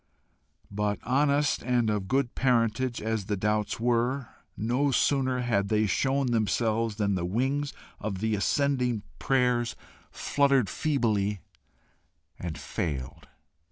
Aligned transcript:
But 0.71 0.97
honest 1.03 1.61
and 1.61 1.87
of 1.91 2.07
good 2.07 2.33
parentage 2.33 3.03
as 3.03 3.25
the 3.25 3.37
doubts 3.37 3.79
were, 3.79 4.29
no 4.57 4.89
sooner 4.89 5.41
had 5.41 5.69
they 5.69 5.85
shown 5.85 6.31
themselves 6.31 6.95
than 6.95 7.13
the 7.13 7.23
wings 7.23 7.71
of 7.99 8.17
the 8.17 8.33
ascending 8.33 9.03
prayers 9.19 9.75
fluttered 10.09 10.71
feebly 10.71 11.41
and 12.39 12.57
failed. 12.57 13.27